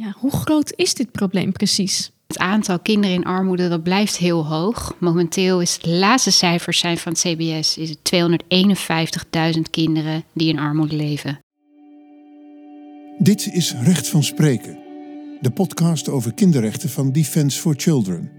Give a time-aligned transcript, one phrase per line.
[0.00, 2.12] Ja, hoe groot is dit probleem precies?
[2.26, 4.96] Het aantal kinderen in armoede dat blijft heel hoog.
[5.00, 8.12] Momenteel is het laatste cijfers zijn van het CBS is het
[9.56, 11.38] 251.000 kinderen die in armoede leven.
[13.18, 14.78] Dit is Recht van Spreken,
[15.40, 18.30] de podcast over kinderrechten van Defence for Children.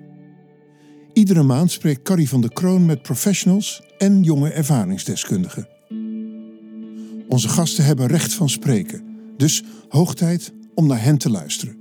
[1.14, 5.68] Iedere maand spreekt Carrie van der Kroon met professionals en jonge ervaringsdeskundigen.
[7.28, 9.04] Onze gasten hebben recht van spreken,
[9.38, 11.78] dus hoog tijd om naar hen te luisteren.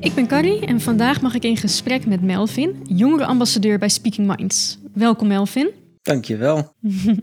[0.00, 4.78] Ik ben Carrie en vandaag mag ik in gesprek met Melvin, jongerenambassadeur bij Speaking Minds.
[4.92, 5.70] Welkom Melvin.
[6.02, 6.74] Dankjewel.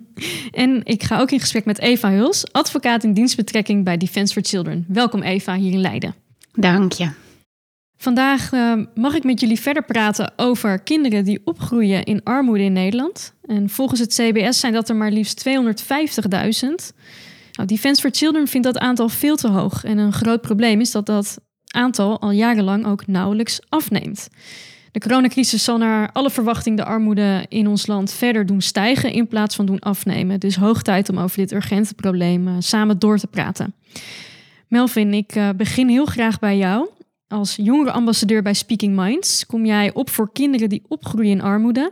[0.52, 4.44] en ik ga ook in gesprek met Eva Huls, advocaat in dienstbetrekking bij Defence for
[4.44, 4.86] Children.
[4.88, 6.16] Welkom Eva hier in Leiden.
[6.54, 7.27] Dank je.
[7.98, 12.74] Vandaag uh, mag ik met jullie verder praten over kinderen die opgroeien in armoede in
[12.74, 13.34] Nederland.
[13.46, 15.54] En volgens het CBS zijn dat er maar liefst 250.000.
[17.52, 19.84] Nou, Defence for Children vindt dat aantal veel te hoog.
[19.84, 24.30] En een groot probleem is dat dat aantal al jarenlang ook nauwelijks afneemt.
[24.92, 29.28] De coronacrisis zal naar alle verwachting de armoede in ons land verder doen stijgen in
[29.28, 30.40] plaats van doen afnemen.
[30.40, 33.74] Dus hoog tijd om over dit urgente probleem uh, samen door te praten.
[34.68, 36.90] Melvin, ik uh, begin heel graag bij jou.
[37.28, 41.92] Als jongerenambassadeur bij Speaking Minds kom jij op voor kinderen die opgroeien in armoede.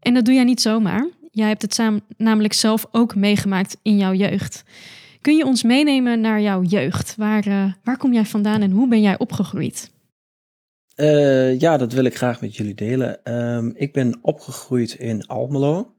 [0.00, 1.08] En dat doe jij niet zomaar.
[1.30, 1.80] Jij hebt het
[2.16, 4.64] namelijk zelf ook meegemaakt in jouw jeugd.
[5.20, 7.16] Kun je ons meenemen naar jouw jeugd?
[7.16, 9.90] Waar, uh, waar kom jij vandaan en hoe ben jij opgegroeid?
[10.96, 13.32] Uh, ja, dat wil ik graag met jullie delen.
[13.32, 15.94] Um, ik ben opgegroeid in Almelo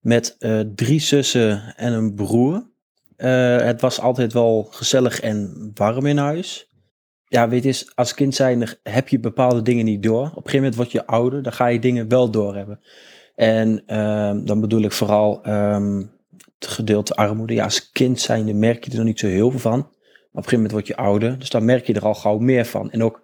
[0.00, 2.66] met uh, drie zussen en een broer.
[3.16, 6.67] het was altijd wel gezellig en warm in huis
[7.28, 10.22] ja, weet je, als kind zijn heb je bepaalde dingen niet door.
[10.22, 12.80] Op een gegeven moment word je ouder, dan ga je dingen wel doorhebben.
[13.34, 16.10] En um, dan bedoel ik vooral um,
[16.58, 17.54] het gedeelte armoede.
[17.54, 19.78] Ja, als kind zijnde merk je er nog niet zo heel veel van.
[19.78, 22.38] Maar op een gegeven moment word je ouder, dus dan merk je er al gauw
[22.38, 22.90] meer van.
[22.90, 23.22] En ook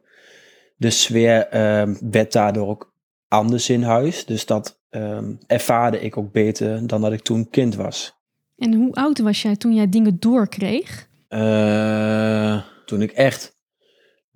[0.76, 2.92] de sfeer um, werd daardoor ook
[3.28, 4.25] anders in huis.
[4.26, 4.82] Dus dat
[5.47, 8.16] ervaarde ik ook beter dan dat ik toen kind was.
[8.56, 11.09] En hoe oud was jij toen jij dingen doorkreeg?
[11.28, 13.53] Uh, toen ik echt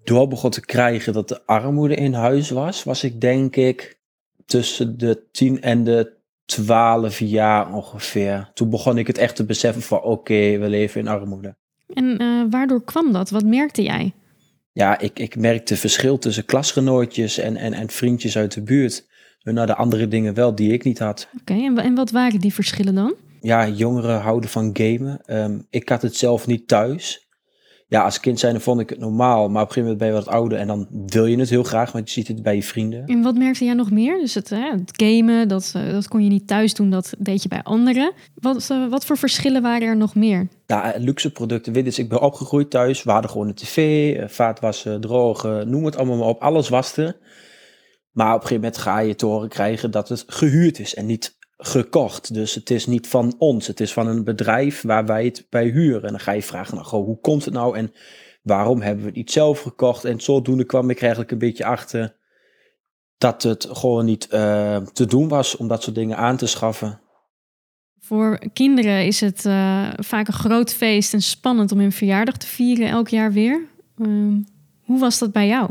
[0.05, 3.99] door begon te krijgen dat de armoede in huis was, was ik denk ik
[4.47, 8.51] tussen de 10 en de 12 jaar ongeveer.
[8.55, 11.57] Toen begon ik het echt te beseffen van oké, we leven in armoede.
[11.95, 13.31] En uh, waardoor kwam dat?
[13.31, 14.13] Wat merkte jij?
[14.73, 19.07] Ja, ik, ik merkte verschil tussen klasgenootjes en, en, en vriendjes uit de buurt.
[19.43, 21.29] Naar de andere dingen wel die ik niet had.
[21.41, 23.15] Oké, okay, en, en wat waren die verschillen dan?
[23.41, 25.21] Ja, jongeren houden van gamen.
[25.27, 27.28] Um, ik had het zelf niet thuis
[27.88, 29.49] ja, als kind zijn vond ik het normaal.
[29.49, 31.62] Maar op een gegeven moment ben je wat ouder en dan wil je het heel
[31.62, 33.06] graag, want je ziet het bij je vrienden.
[33.06, 34.19] En wat merkte jij nog meer?
[34.19, 37.43] Dus het, hè, het gamen, dat, eh, dat kon je niet thuis doen, dat deed
[37.43, 38.12] je bij anderen.
[38.34, 40.49] Wat, uh, wat voor verschillen waren er nog meer?
[40.66, 41.72] Ja, luxe producten.
[41.72, 43.03] Weet je, ik ben opgegroeid thuis.
[43.03, 46.41] We hadden gewoon een tv, vaatwassen, drogen, noem het allemaal maar op.
[46.41, 47.16] Alles was er.
[48.12, 51.06] Maar op een gegeven moment ga je te horen krijgen dat het gehuurd is en
[51.06, 52.35] niet gekocht.
[52.35, 53.67] Dus het is niet van ons.
[53.67, 56.03] Het is van een bedrijf waar wij het bij huren.
[56.03, 57.77] En dan ga je vragen, nou, goh, hoe komt het nou?
[57.77, 57.93] En
[58.43, 60.05] waarom hebben we het niet zelf gekocht?
[60.05, 62.17] En zodoende kwam ik eigenlijk een beetje achter
[63.19, 67.01] dat het gewoon niet uh, te doen was om dat soort dingen aan te schaffen.
[68.01, 72.47] Voor kinderen is het uh, vaak een groot feest en spannend om hun verjaardag te
[72.47, 73.67] vieren elk jaar weer.
[73.97, 74.37] Uh,
[74.83, 75.71] hoe was dat bij jou?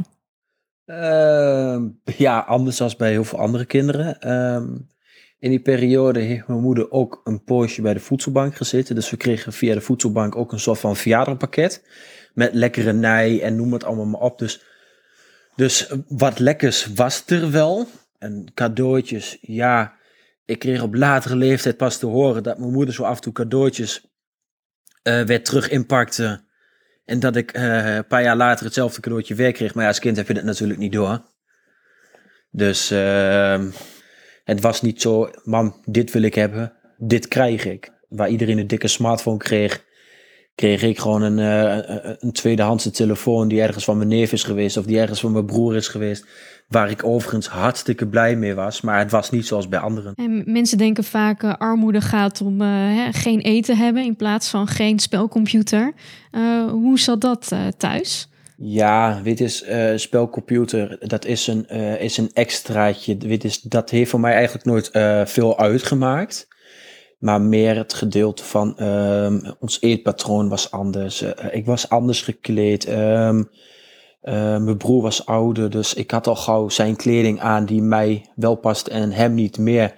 [0.85, 1.87] Ehm,
[2.17, 4.19] ja, anders dan bij heel veel andere kinderen.
[5.37, 8.95] Ehm, in die periode heeft mijn moeder ook een poosje bij de voedselbank gezeten.
[8.95, 11.83] Dus we kregen via de voedselbank ook een soort van verjaardagpakket.
[12.33, 14.39] Met lekkere nij en noem het allemaal maar op.
[14.39, 14.63] Dus,
[15.55, 17.87] dus wat lekkers was er wel.
[18.19, 19.95] En cadeautjes, ja.
[20.45, 23.33] Ik kreeg op latere leeftijd pas te horen dat mijn moeder zo af en toe
[23.33, 24.07] cadeautjes
[25.03, 26.45] uh, weer terug inpakte.
[27.05, 29.73] En dat ik uh, een paar jaar later hetzelfde cadeautje weer kreeg.
[29.73, 31.21] Maar ja, als kind heb je dat natuurlijk niet door.
[32.51, 32.91] Dus...
[32.91, 33.65] Uh,
[34.47, 37.91] het was niet zo, mam, dit wil ik hebben, dit krijg ik.
[38.09, 39.83] Waar iedereen een dikke smartphone kreeg,
[40.55, 44.77] kreeg ik gewoon een, uh, een tweedehandse telefoon die ergens van mijn neef is geweest
[44.77, 46.25] of die ergens van mijn broer is geweest.
[46.67, 50.13] Waar ik overigens hartstikke blij mee was, maar het was niet zoals bij anderen.
[50.15, 54.67] En mensen denken vaak uh, armoede gaat om uh, geen eten hebben in plaats van
[54.67, 55.93] geen spelcomputer.
[56.71, 58.29] hoe zat dat thuis?
[58.59, 63.17] Ja, weet is uh, spelcomputer, dat is een, uh, is een extraatje.
[63.17, 66.47] Weet is, dat heeft voor mij eigenlijk nooit uh, veel uitgemaakt.
[67.19, 71.21] Maar meer het gedeelte van um, ons eetpatroon was anders.
[71.51, 72.89] ik was anders gekleed.
[72.89, 73.49] Um,
[74.27, 78.31] Eh, mijn broer was ouder, dus ik had al gauw zijn kleding aan die mij
[78.35, 79.95] wel past en hem niet meer.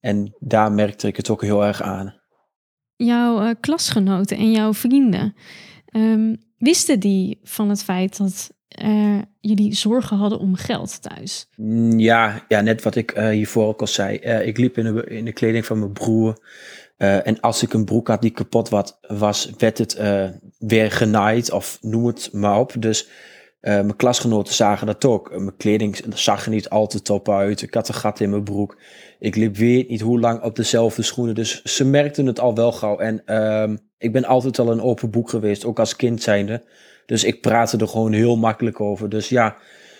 [0.00, 2.14] En daar merkte ik het ook heel erg aan.
[2.96, 5.34] Jouw klasgenoten en jouw vrienden,
[5.90, 8.50] um, wisten die van het feit dat
[8.82, 11.48] uh, jullie zorgen hadden om geld thuis?
[11.56, 14.16] Mm, ja, ja net wat ik uh, hiervoor ook al zei.
[14.18, 16.38] ik liep in de, in de kleding van mijn broer.
[16.96, 18.68] en als ik een broek had die kapot
[19.08, 20.00] was, werd het
[20.58, 22.74] weer genaaid of noem het maar op.
[22.78, 23.08] Dus
[23.60, 25.30] mijn klasgenoten zagen dat ook.
[25.30, 27.62] mijn kleding zag er niet al te top uit.
[27.62, 28.78] Ik had een gat in mijn broek.
[29.18, 31.34] Ik liep weer niet hoe lang op dezelfde schoenen.
[31.34, 32.98] Dus ze merkten het al wel gauw.
[32.98, 36.62] En uh, ik ben altijd al een open boek geweest, ook als kind zijnde.
[37.06, 39.08] Dus ik praatte er gewoon heel makkelijk over.
[39.08, 39.56] Dus ja,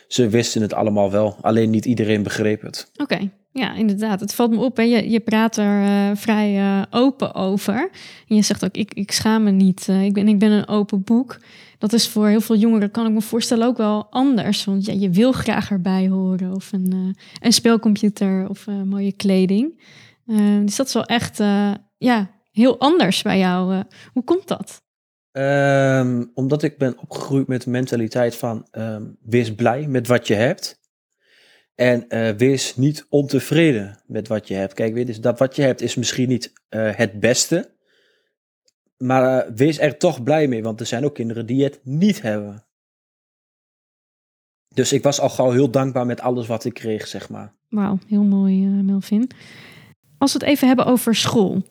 [0.08, 1.36] ze wisten het allemaal wel.
[1.40, 2.90] Alleen niet iedereen begreep het.
[2.96, 3.30] Oké.
[3.52, 4.20] Ja, inderdaad.
[4.20, 4.76] Het valt me op.
[4.76, 4.82] Hè.
[4.82, 7.90] Je, je praat er uh, vrij uh, open over.
[8.28, 9.86] En je zegt ook, ik, ik schaam me niet.
[9.90, 11.38] Uh, ik, ben, ik ben een open boek
[11.78, 14.64] dat is voor heel veel jongeren, kan ik me voorstellen, ook wel anders.
[14.64, 16.54] Want ja, je wil graag erbij horen.
[16.54, 19.80] Of een, een speelcomputer of mooie kleding.
[20.64, 21.38] Dus dat is wel echt
[21.98, 23.82] ja, heel anders bij jou.
[24.12, 24.82] hoe komt dat?
[25.32, 30.34] Um, omdat ik ben opgegroeid met de mentaliteit van um, wees blij met wat je
[30.34, 30.82] hebt.
[31.74, 32.06] En
[32.36, 34.74] wees niet ontevreden met wat je hebt.
[34.74, 37.74] Kijk, weet dus dat wat je hebt is misschien niet het beste.
[38.96, 42.22] Maar uh, wees er toch blij mee, want er zijn ook kinderen die het niet
[42.22, 42.64] hebben.
[44.68, 47.52] Dus ik was al gauw heel dankbaar met alles wat ik kreeg, zeg maar.
[47.68, 49.30] Wauw, heel mooi, Melvin.
[50.18, 51.62] Als we het even hebben over school.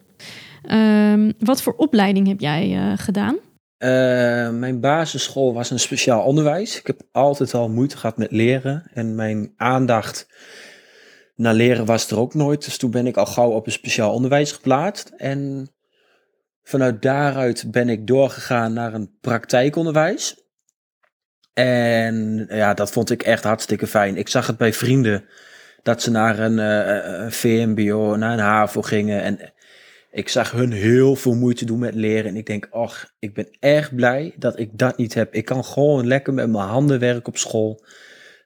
[0.72, 3.38] Uh, wat voor opleiding heb jij uh, gedaan?
[4.60, 6.80] mijn basisschool was een speciaal onderwijs.
[6.80, 8.84] Ik heb altijd al moeite gehad met leren.
[8.94, 10.28] En mijn aandacht
[11.36, 12.66] naar leren was er ook nooit.
[12.66, 15.12] Dus toen ben ik al gauw op een speciaal onderwijs geplaatst.
[15.18, 15.70] En
[16.64, 20.42] Vanuit daaruit ben ik doorgegaan naar een praktijkonderwijs.
[21.54, 24.18] En ja, dat vond ik echt hartstikke fijn.
[24.18, 25.26] Ik zag het bij vrienden
[25.82, 29.22] dat ze naar een, een VMBO, naar een HAVO gingen.
[29.22, 29.54] En
[30.14, 32.30] ik zag hun heel veel moeite doen met leren.
[32.30, 35.34] En ik denk, ach, ik ben erg blij dat ik dat niet heb.
[35.34, 37.86] Ik kan gewoon lekker met mijn handen werken op school.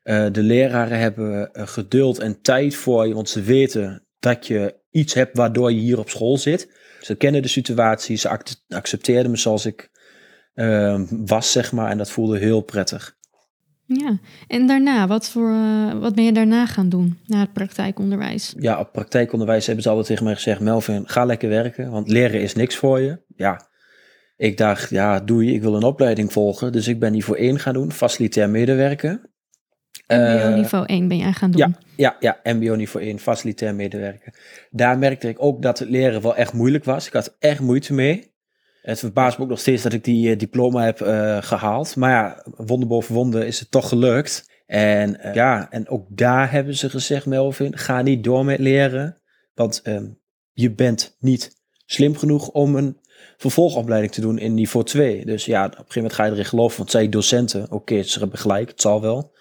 [0.04, 4.76] Uh, de leraren hebben uh, geduld en tijd voor je, want ze weten dat je
[4.90, 6.72] iets hebt waardoor je hier op school zit.
[7.02, 9.90] Ze kennen de situatie, ze accepteerden me zoals ik
[10.56, 11.90] uh, was, zeg maar.
[11.90, 13.17] En dat voelde heel prettig.
[13.88, 14.18] Ja,
[14.48, 18.54] en daarna, wat, voor, uh, wat ben je daarna gaan doen, na het praktijkonderwijs?
[18.60, 22.42] Ja, op praktijkonderwijs hebben ze altijd tegen mij gezegd, Melvin, ga lekker werken, want leren
[22.42, 23.20] is niks voor je.
[23.36, 23.68] Ja,
[24.38, 26.72] ik dacht, ja, doei, ik wil een opleiding volgen.
[26.72, 29.22] Dus ik ben niveau 1 gaan doen, facilitair medewerken.
[30.08, 31.60] MBO niveau 1 ben jij gaan doen?
[31.96, 34.34] Ja, ja, ja MBO niveau 1, facilitair medewerker.
[34.70, 37.08] Daar merkte ik ook dat het leren wel echt moeilijk was.
[37.08, 38.36] Ik had echt moeite mee.
[38.88, 41.96] Het verbaast me ook nog steeds dat ik die uh, diploma heb uh, gehaald.
[41.96, 44.50] Maar ja, wonder boven wonder is het toch gelukt.
[44.66, 49.22] En uh, ja, en ook daar hebben ze gezegd, Melvin, ga niet door met leren.
[49.54, 50.20] Want um,
[50.52, 51.56] je bent niet
[51.86, 52.98] slim genoeg om een
[53.38, 55.26] vervolgopleiding te doen in niveau 2.
[55.26, 58.04] Dus ja, op een gegeven moment ga je erin geloven, want zij docenten, oké, okay,
[58.04, 59.36] ze hebben gelijk, het zal wel.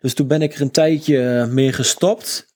[0.00, 2.47] Dus toen ben ik er een tijdje eh, mee gestopt.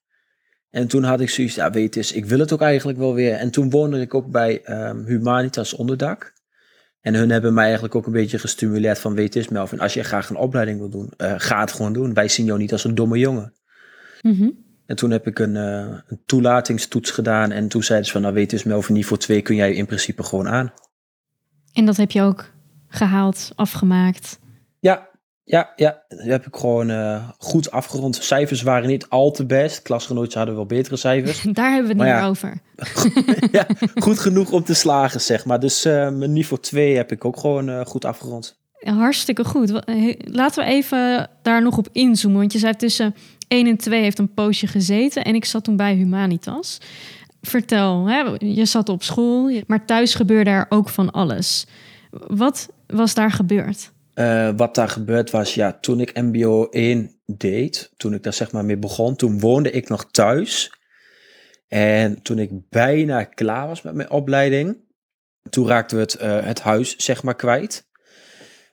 [0.72, 3.32] En toen had ik zoiets, ja weet eens, ik wil het ook eigenlijk wel weer.
[3.34, 6.32] En toen woonde ik ook bij um, Humanitas Onderdak.
[7.00, 10.02] En hun hebben mij eigenlijk ook een beetje gestimuleerd van, weet eens Melvin, als je
[10.02, 12.14] graag een opleiding wil doen, uh, ga het gewoon doen.
[12.14, 13.52] Wij zien jou niet als een domme jongen.
[14.20, 14.64] Mm -hmm.
[14.86, 18.34] En toen heb ik een, uh, een, toelatingstoets gedaan en toen zeiden ze van, nou
[18.34, 20.72] weet eens Melvin, niveau 2 kun jij in principe gewoon aan.
[21.72, 22.50] En dat heb je ook
[22.88, 24.38] gehaald, afgemaakt?
[24.78, 25.08] Ja,
[25.44, 28.16] ja, ja, dat heb ik gewoon uh, goed afgerond.
[28.16, 29.82] Cijfers waren niet al te best.
[29.82, 31.42] Klasgenootjes hadden wel betere cijfers.
[31.52, 32.60] Daar hebben we het niet ja, over.
[33.58, 33.66] ja,
[34.04, 35.60] goed genoeg om te slagen, zeg maar.
[35.60, 38.60] Dus uh, mijn niveau 2 heb ik ook gewoon uh, goed afgerond.
[38.78, 39.70] Hartstikke goed.
[40.18, 42.38] Laten we even daar nog op inzoomen.
[42.38, 43.14] Want je zei tussen
[43.48, 45.24] 1 en 2 heeft een poosje gezeten.
[45.24, 46.78] En ik zat toen bij Humanitas.
[47.40, 48.22] Vertel, hè?
[48.38, 51.66] je zat op school, maar thuis gebeurde er ook van alles.
[52.10, 53.92] Wat was daar gebeurd?
[54.14, 58.52] Uh, wat daar gebeurd was, ja, toen ik MBO 1 deed, toen ik daar zeg
[58.52, 60.72] maar mee begon, toen woonde ik nog thuis.
[61.68, 64.76] En toen ik bijna klaar was met mijn opleiding,
[65.50, 67.88] toen raakten we het, uh, het huis zeg maar kwijt.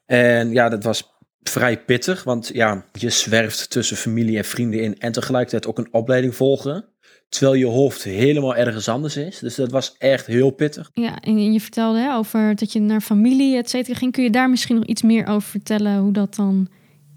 [0.06, 5.00] En ja, dat was vrij pittig, want ja, je zwerft tussen familie en vrienden in
[5.00, 6.89] en tegelijkertijd ook een opleiding volgen.
[7.30, 9.40] Terwijl je hoofd helemaal ergens anders is.
[9.40, 10.90] Dus dat was echt heel pittig.
[10.94, 14.12] Ja, en je vertelde hè, over dat je naar familie, et cetera, ging.
[14.12, 16.68] Kun je daar misschien nog iets meer over vertellen hoe dat dan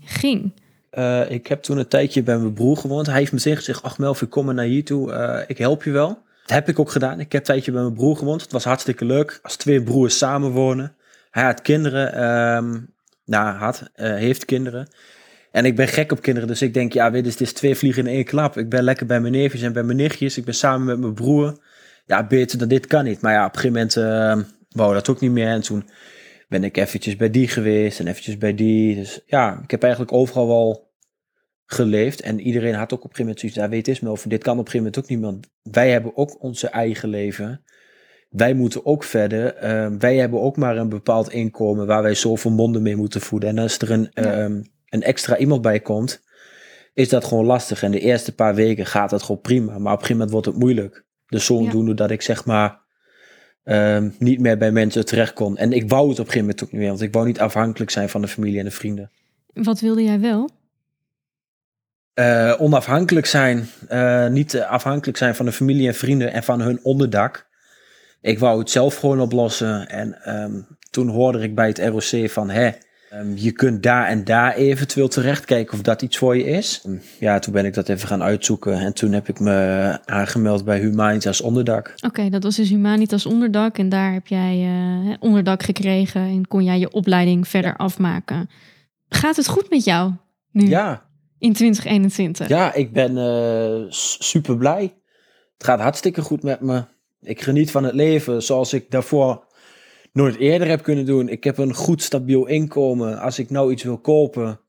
[0.01, 0.53] ging?
[0.93, 3.07] Uh, ik heb toen een tijdje bij mijn broer gewoond.
[3.07, 5.13] Hij heeft meteen gezegd, ach Melvin, kom maar naar hier toe.
[5.13, 6.09] Uh, ik help je wel.
[6.09, 7.21] Dat heb ik ook gedaan.
[7.21, 8.43] Ik heb een tijdje bij mijn broer gewoond.
[8.43, 9.39] Het was hartstikke leuk.
[9.43, 10.95] Als twee broers samenwonen.
[11.31, 12.25] Hij had kinderen.
[12.57, 12.91] Um,
[13.25, 14.89] Nou, had, uh, heeft kinderen.
[15.53, 17.75] En ik ben gek op kinderen, dus ik denk, ja, weet je, het is twee
[17.75, 18.57] vliegen in één klap.
[18.57, 20.39] Ik ben lekker bij mijn neefjes en bij mijn nichtjes.
[20.39, 21.59] Ik ben samen met mijn broer.
[22.07, 23.21] Ja, beter dan dit kan niet.
[23.21, 25.49] Maar ja, op een gegeven moment uh, wou dat ook niet meer.
[25.49, 25.89] En toen
[26.49, 28.95] ben ik eventjes bij die geweest en eventjes bij die.
[28.95, 30.91] Dus ja, ik heb eigenlijk overal wel
[31.67, 32.21] geleefd.
[32.21, 34.29] En iedereen had ook op een gegeven moment zoiets, daar weet is me over.
[34.29, 37.65] Dit kan op een gegeven moment ook niet, want wij hebben ook onze eigen leven.
[38.29, 39.55] Wij moeten ook verder.
[39.55, 43.49] Ehm, wij hebben ook maar een bepaald inkomen waar wij zoveel monden mee moeten voeden.
[43.49, 46.23] En als er een, ehm, een extra iemand bij komt,
[46.95, 47.83] is dat gewoon lastig.
[47.83, 49.79] En de eerste paar weken gaat dat gewoon prima.
[49.79, 51.05] Maar op een gegeven moment wordt het moeilijk.
[51.27, 52.79] Dus zodoende dat ik zeg maar
[53.65, 55.57] ehm, niet meer bij mensen terecht kon.
[55.57, 56.91] En ik wou het op een gegeven moment ook niet meer.
[56.91, 59.11] Want ik wou niet afhankelijk zijn van de familie en de vrienden.
[59.53, 60.51] Wat wilde jij wel?
[62.15, 63.69] Uh, onafhankelijk zijn.
[63.91, 67.47] Uh, niet afhankelijk zijn van de familie en vrienden en van hun onderdak.
[68.21, 69.89] Ik wou het zelf gewoon oplossen.
[69.89, 72.51] En um, toen hoorde ik bij het ROC van...
[72.51, 72.71] Hè,
[73.15, 76.85] um, je kunt daar en daar eventueel terecht kijken of dat iets voor je is.
[77.19, 78.79] Ja, toen ben ik dat even gaan uitzoeken.
[78.79, 81.93] En toen heb ik me aangemeld bij Humanitas Onderdak.
[81.97, 83.79] Oké, okay, dat was dus Humanitas Onderdak.
[83.79, 88.51] En daar heb jij uh, onderdak gekregen en kon jij je opleiding verder afmaken.
[89.09, 90.13] Gaat het goed met jou
[90.51, 90.69] nu?
[90.69, 91.03] Ja,
[91.39, 92.49] in 2021?
[92.49, 94.95] Ja, ik ben uh, super blij.
[95.55, 96.85] Het gaat hartstikke goed met me.
[97.21, 99.45] Ik geniet van het leven zoals ik daarvoor
[100.13, 101.29] nooit eerder heb kunnen doen.
[101.29, 103.19] Ik heb een goed stabiel inkomen.
[103.19, 104.61] Als ik nou iets wil kopen,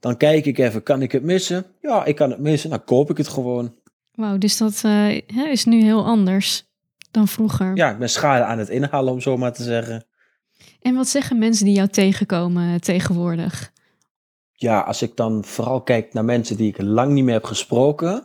[0.00, 1.64] dan kijk ik even, kan ik het missen?
[1.80, 3.74] Ja, ik kan het missen, dan koop ik het gewoon.
[4.14, 6.64] Wauw, dus dat uh, is nu heel anders
[7.10, 7.76] dan vroeger.
[7.76, 10.06] Ja, ik ben schade aan het inhalen, om zo maar te zeggen.
[10.80, 13.72] En wat zeggen mensen die jou tegenkomen tegenwoordig?
[14.64, 18.24] ja, als ik dan vooral kijk naar mensen die ik lang niet meer heb gesproken,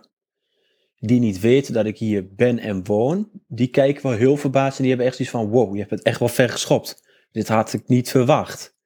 [0.99, 4.81] die niet weten dat ik hier ben en woon, die kijken wel heel verbaasd en
[4.81, 7.07] die hebben echt iets van, wow, je hebt het echt wel ver geschopt.
[7.31, 8.77] Dit had ik niet verwacht.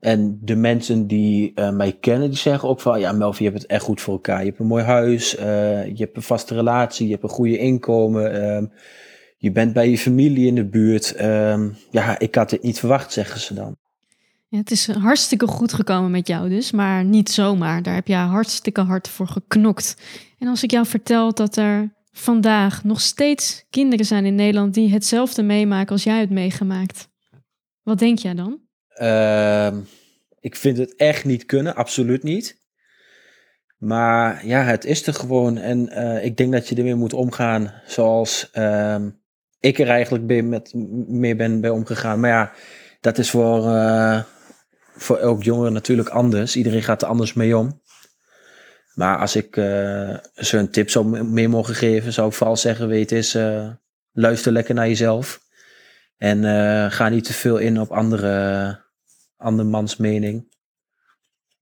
[0.00, 3.62] En de mensen die uh, mij kennen, die zeggen ook van, ja Melvin, je hebt
[3.62, 4.38] het echt goed voor elkaar.
[4.38, 5.42] Je hebt een mooi huis, uh,
[5.86, 8.68] je hebt een vaste relatie, je hebt een goede inkomen, uh,
[9.36, 11.14] je bent bij je familie in de buurt.
[11.14, 13.76] Ehm, ja, ik had dit niet verwacht, zeggen ze dan.
[14.48, 17.82] Ja, het is hartstikke goed gekomen met jou dus, maar niet zomaar.
[17.82, 19.96] Daar heb je hartstikke hard voor geknokt.
[20.44, 24.92] En als ik jou vertel dat er vandaag nog steeds kinderen zijn in Nederland die
[24.92, 27.08] hetzelfde meemaken als jij het meegemaakt,
[27.82, 28.60] wat denk jij dan?
[29.00, 29.76] Uh,
[30.40, 32.58] ik vind het echt niet kunnen, absoluut niet.
[33.76, 35.58] Maar ja, het is er gewoon.
[35.58, 38.96] En uh, ik denk dat je ermee moet omgaan zoals uh,
[39.60, 40.72] ik er eigenlijk mee, met,
[41.08, 42.20] mee ben bij omgegaan.
[42.20, 42.52] Maar ja,
[43.00, 44.22] dat is voor, uh,
[44.96, 46.56] voor elk jongere natuurlijk anders.
[46.56, 47.82] Iedereen gaat er anders mee om.
[48.94, 49.64] Maar als ik uh,
[50.34, 53.68] ze een tip zou mee mogen geven, zou ik vooral zeggen: weet eens, uh,
[54.12, 55.40] luister lekker naar jezelf.
[56.16, 58.80] En uh, ga niet te veel in op andere,
[59.36, 60.52] andermans mening.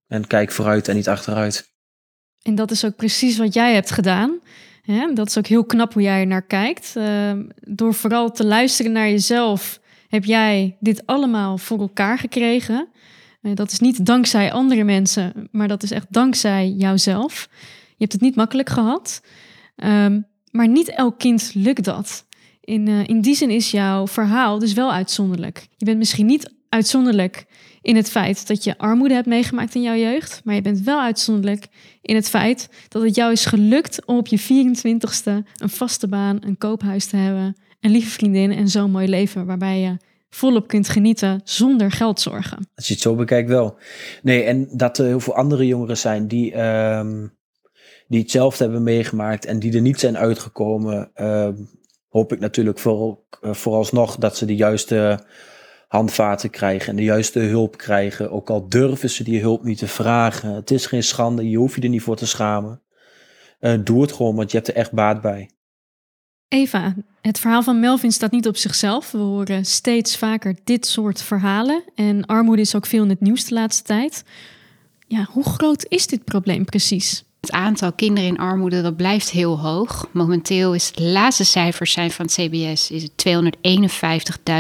[0.07, 1.71] En kijk vooruit en niet achteruit.
[2.43, 4.41] En dat is ook precies wat jij hebt gedaan.
[5.15, 6.93] Dat is ook heel knap hoe jij er naar kijkt.
[6.97, 12.89] Ehm, door vooral te luisteren naar jezelf, heb jij dit allemaal voor elkaar gekregen.
[13.43, 17.49] Eh, dat is niet dankzij andere mensen, maar dat is echt dankzij jouzelf.
[17.87, 19.23] Je hebt het niet makkelijk gehad,
[19.77, 22.27] um, maar niet elk kind lukt dat.
[22.61, 25.67] In, uh, in die zin is jouw verhaal dus wel uitzonderlijk.
[25.77, 27.47] Je bent misschien niet uitzonderlijk
[27.83, 31.01] in het feit dat je armoede hebt meegemaakt in jouw jeugd, maar je bent wel
[31.01, 31.67] uitzonderlijk
[32.03, 36.39] in het feit dat het jou is gelukt om op je 24ste een vaste baan,
[36.41, 39.97] een koophuis te hebben, een lieve vriendin en zo'n mooi leven waarbij je
[40.35, 42.69] volop kunt genieten zonder geldzorgen.
[42.75, 43.77] Als je het zo bekijkt wel.
[44.23, 47.33] Nee, en dat er heel veel andere jongeren zijn die, um,
[48.09, 51.69] die hetzelfde hebben meegemaakt en die er niet zijn uitgekomen, um,
[52.09, 55.25] hoop ik natuurlijk voor, uh, vooralsnog dat ze de juiste
[55.89, 58.31] handvaten krijgen en de juiste hulp krijgen.
[58.31, 60.55] Ook al durven ze die hulp niet te vragen.
[60.55, 62.81] Het is geen schande, je hoeft je er niet voor te schamen.
[63.61, 65.51] Uh, doe het gewoon, want je hebt er echt baat bij.
[66.53, 69.11] Eva, het verhaal van Melvin staat niet op zichzelf.
[69.11, 71.83] We horen steeds vaker dit soort verhalen.
[71.95, 74.25] En armoede is ook veel in het nieuws de laatste tijd.
[75.07, 77.25] Ja, hoe groot is dit probleem precies?
[77.41, 80.09] Het aantal kinderen in armoede dat blijft heel hoog.
[80.11, 83.25] Momenteel is het laatste cijfers zijn van het CBS is het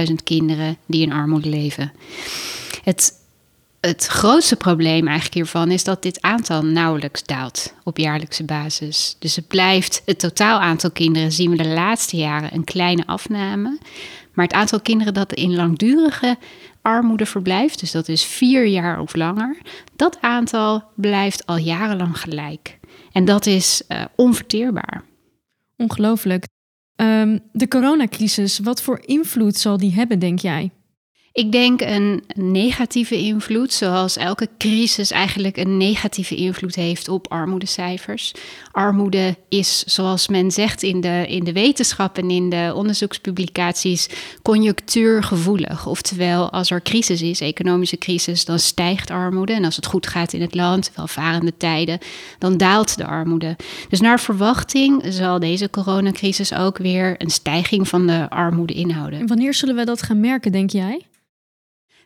[0.08, 1.92] 251.000 kinderen die in armoede leven.
[2.84, 3.12] Het
[3.86, 9.16] het grootste probleem eigenlijk hiervan is dat dit aantal nauwelijks daalt op jaarlijkse basis.
[9.18, 13.78] Dus het blijft, het totaal aantal kinderen zien we de laatste jaren een kleine afname.
[14.32, 16.36] Maar het aantal kinderen dat in langdurige
[16.82, 19.56] armoede verblijft, dus dat is vier jaar of langer,
[19.96, 22.78] dat aantal blijft al jarenlang gelijk.
[23.12, 25.04] En dat is uh, onverteerbaar.
[25.76, 26.46] Ongelooflijk.
[26.96, 30.70] Um, de coronacrisis, wat voor invloed zal die hebben, denk jij?
[31.32, 38.32] Ik denk een negatieve invloed, zoals elke crisis eigenlijk een negatieve invloed heeft op armoedecijfers.
[38.70, 44.08] Armoede is, zoals men zegt in de, in de wetenschap en in de onderzoekspublicaties,
[44.42, 45.86] conjunctuurgevoelig.
[45.86, 49.52] Oftewel, als er crisis is, economische crisis, dan stijgt armoede.
[49.52, 51.98] En als het goed gaat in het land, welvarende tijden,
[52.38, 53.56] dan daalt de armoede.
[53.88, 59.18] Dus naar verwachting zal deze coronacrisis ook weer een stijging van de armoede inhouden.
[59.18, 61.06] En wanneer zullen we dat gaan merken, denk jij?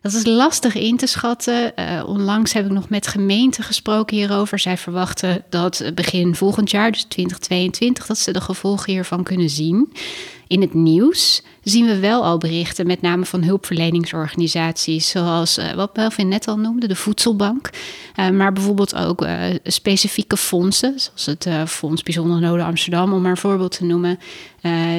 [0.06, 1.72] Dat is lastig in te schatten.
[1.76, 4.58] Uh, onlangs heb ik nog met gemeenten gesproken hierover.
[4.58, 9.92] Zij verwachten dat begin volgend jaar, dus 2022, dat ze de gevolgen hiervan kunnen zien.
[10.48, 15.96] In het nieuws zien we wel al berichten, met name van hulpverleningsorganisaties, zoals uh, wat
[15.96, 17.70] Melvin net al noemde, de Voedselbank.
[18.16, 23.30] Uh, maar bijvoorbeeld ook uh, specifieke fondsen, zoals het Fonds Bijzondere Noden Amsterdam, om maar
[23.30, 24.18] een voorbeeld te noemen.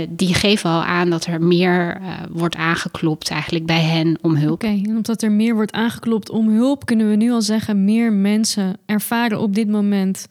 [0.10, 2.02] die geven al aan dat er meer
[2.32, 4.64] wordt aangeklopt eigenlijk bij hen om hulp.
[4.64, 8.78] Oké, omdat er meer wordt aangeklopt om hulp, kunnen we nu al zeggen, meer mensen
[8.86, 10.28] ervaren op dit moment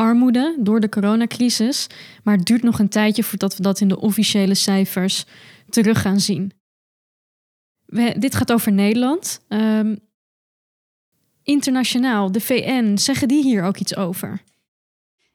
[0.00, 1.86] armoede door de coronacrisis.
[2.22, 5.24] Maar het duurt nog een tijdje voordat we dat in de officiële cijfers
[5.68, 6.52] terug gaan zien.
[7.86, 9.40] We, dit gaat over Nederland.
[9.48, 9.98] Um,
[11.42, 14.42] internationaal, de VN, zeggen die hier ook iets over?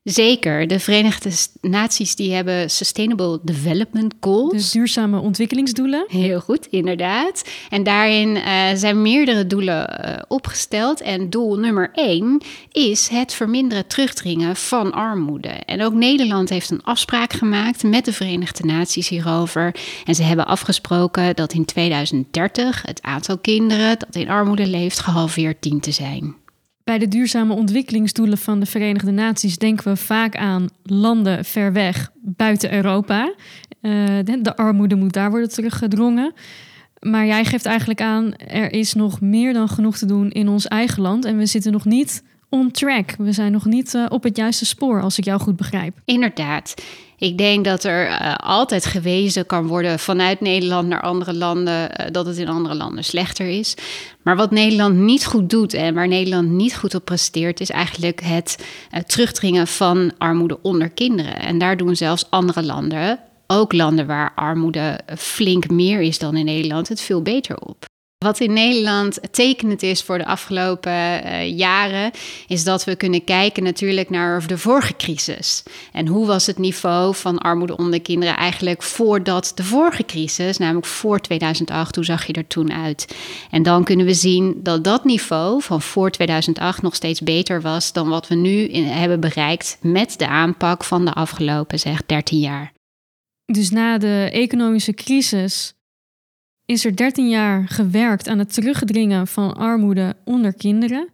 [0.06, 0.68] Zeker.
[0.68, 1.30] De Verenigde
[1.62, 4.52] Naties die hebben Sustainable Development Goals.
[4.52, 6.06] Dus duurzame ontwikkelingsdoelen.
[6.08, 7.50] Heel goed, inderdaad.
[7.70, 8.44] En daarin uh,
[8.74, 11.02] zijn meerdere doelen uh, opgesteld.
[11.02, 15.50] En doel nummer één is het verminderen, terugdringen van armoede.
[15.50, 19.76] En ook Nederland heeft een afspraak gemaakt met de Verenigde Naties hierover.
[20.04, 25.62] En ze hebben afgesproken dat in 2030 het aantal kinderen dat in armoede leeft gehalveerd
[25.62, 26.36] dient te zijn.
[26.86, 32.12] Bij de duurzame ontwikkelingsdoelen van de Verenigde Naties denken we vaak aan landen ver weg
[32.22, 33.34] buiten Europa.
[33.82, 33.92] Uh,
[34.42, 36.34] de armoede moet daar worden teruggedrongen.
[37.00, 40.68] Maar jij geeft eigenlijk aan, er is nog meer dan genoeg te doen in ons
[40.68, 41.26] eigen land.
[41.26, 43.16] En we zitten nog niet on track.
[43.18, 46.02] We zijn nog niet uh, op het juiste spoor, als ik jou goed begrijp.
[46.06, 46.74] Inderdaad.
[47.18, 52.06] Ik denk dat er uh, altijd gewezen kan worden vanuit Nederland naar andere landen uh,
[52.12, 53.76] dat het in andere landen slechter is.
[54.22, 58.22] Maar wat Nederland niet goed doet en waar Nederland niet goed op presteert, is eigenlijk
[58.24, 61.40] het uh, terugdringen van armoede onder kinderen.
[61.40, 66.46] En daar doen zelfs andere landen, ook landen waar armoede flink meer is dan in
[66.46, 67.86] Nederland, het veel beter op.
[68.26, 72.12] Wat in Nederland tekenend is voor de afgelopen uh, jaren,
[72.48, 75.64] is dat we kunnen kijken natuurlijk naar de vorige crisis.
[75.92, 80.86] En hoe was het niveau van armoede onder kinderen eigenlijk voordat de vorige crisis, namelijk
[80.86, 83.16] voor 2008, hoe zag je er toen uit?
[83.52, 87.94] En dan kunnen we zien dat dat niveau van voor 2008 nog steeds beter was
[87.94, 92.74] dan wat we nu hebben bereikt met de aanpak van de afgelopen zeg 13 jaar.
[93.46, 95.76] Dus na de economische crisis
[96.66, 101.10] is er 13 jaar gewerkt aan het terugdringen van armoede onder kinderen.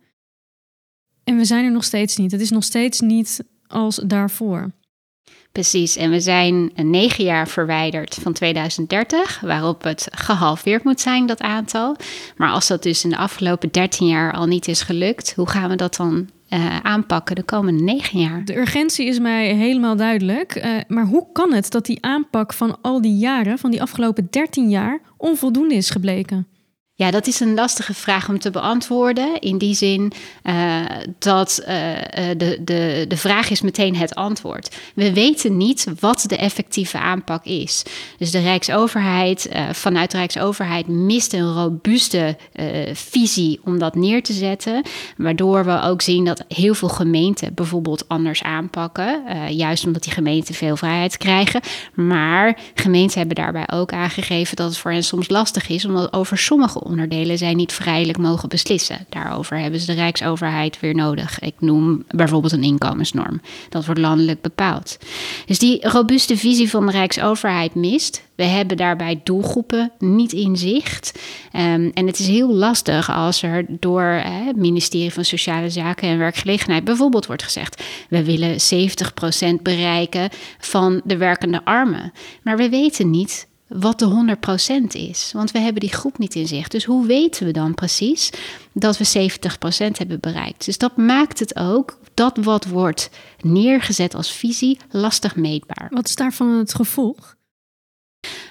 [1.24, 2.32] En we zijn er nog steeds niet.
[2.32, 4.72] Het is nog steeds niet als daarvoor.
[5.52, 11.42] Precies, en we zijn negen jaar verwijderd van 2030, waarop het gehalveerd moet zijn, dat
[11.42, 11.96] aantal.
[12.38, 15.70] Maar als dat dus in de afgelopen 13 jaar al niet is gelukt, hoe gaan
[15.70, 18.46] we dat dan uh, aanpakken de komende negen jaar.
[18.46, 20.56] De urgentie is mij helemaal duidelijk.
[20.56, 24.28] Uh, maar hoe kan het dat die aanpak van al die jaren, van die afgelopen
[24.30, 26.48] 13 jaar, onvoldoende is gebleken?
[27.02, 29.40] Ja, dat is een lastige vraag om te beantwoorden.
[29.40, 30.12] In die zin
[30.44, 30.80] uh,
[31.20, 31.68] dat uh,
[32.38, 34.76] de, de, de vraag is meteen het antwoord.
[34.96, 37.84] We weten niet wat de effectieve aanpak is.
[38.18, 42.38] Dus de Rijksoverheid, vanuit de Rijksoverheid, mist een robuuste
[42.94, 44.82] visie om dat neer te zetten.
[45.18, 49.24] Waardoor we ook zien dat heel veel gemeenten bijvoorbeeld anders aanpakken.
[49.56, 51.62] juist omdat die gemeenten veel vrijheid krijgen.
[51.94, 56.38] Maar gemeenten hebben daarbij ook aangegeven dat het voor hen soms lastig is, omdat over
[56.38, 59.06] sommige onderdelen zij niet vrijelijk mogen beslissen.
[59.10, 61.40] Daarover hebben ze de Rijksoverheid weer nodig.
[61.40, 63.42] Ik noem bijvoorbeeld een inkomensnorm.
[63.70, 64.98] Dat wordt landelijk bepaald.
[65.46, 68.30] Dus die robuuste visie van de Rijksoverheid mist.
[68.36, 71.20] We hebben daarbij doelgroepen niet in zicht.
[71.56, 76.18] Um, en het is heel lastig als er door het ministerie van Sociale Zaken en
[76.18, 78.58] Werkgelegenheid bijvoorbeeld wordt gezegd: we willen
[79.60, 82.12] 70% bereiken van de werkende armen.
[82.44, 84.38] Maar we weten niet wat de
[84.84, 85.32] 100% is.
[85.34, 86.72] Want we hebben die groep niet in zicht.
[86.72, 88.30] Dus hoe weten we dan precies
[88.74, 90.66] dat we 70% hebben bereikt?
[90.66, 93.10] Dus dat maakt het ook dat wat wordt
[93.42, 95.88] neergezet als visie lastig meetbaar.
[95.90, 97.36] Wat is daarvan het gevolg?